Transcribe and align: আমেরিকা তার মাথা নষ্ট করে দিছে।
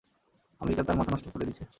আমেরিকা 0.61 0.81
তার 0.83 0.97
মাথা 0.97 1.11
নষ্ট 1.11 1.27
করে 1.33 1.45
দিছে। 1.45 1.63